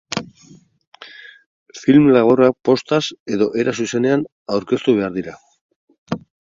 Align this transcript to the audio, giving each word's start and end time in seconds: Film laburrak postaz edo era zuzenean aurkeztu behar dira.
Film 1.81 2.09
laburrak 2.17 2.57
postaz 2.71 3.03
edo 3.37 3.51
era 3.65 3.77
zuzenean 3.85 4.29
aurkeztu 4.57 5.01
behar 5.01 5.19
dira. 5.21 5.41